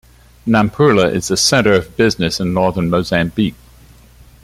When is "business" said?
1.95-2.39